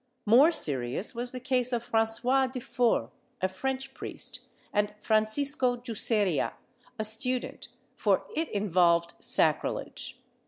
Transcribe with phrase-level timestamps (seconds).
[0.25, 4.39] More serious was the case of Francois Difor, a French priest,
[4.73, 6.53] and Francisco Juseria,
[6.97, 10.17] a student, for it involved sacrilege.